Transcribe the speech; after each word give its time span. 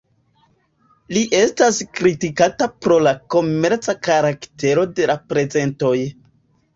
Li 1.17 1.21
estas 1.39 1.75
kritikata 1.99 2.67
pro 2.85 2.97
la 3.07 3.13
komerca 3.35 3.95
karaktero 4.07 4.87
de 5.01 5.07
la 5.13 5.17
prezentoj. 5.33 5.93